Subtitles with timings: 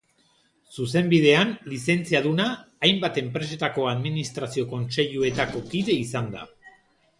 [0.77, 2.47] Zuzenbidean lizentziaduna,
[2.89, 6.47] hainbat enpresetako administrazio kontseiluetako kide izan da.